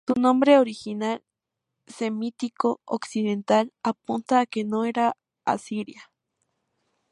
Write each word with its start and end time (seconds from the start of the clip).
Su 0.07 0.19
nombre 0.19 0.57
original, 0.57 1.23
semítico 1.85 2.81
occidental, 2.85 3.71
apunta 3.83 4.39
a 4.39 4.47
que 4.47 4.63
no 4.65 4.83
era 4.83 5.15
asiria. 5.45 6.09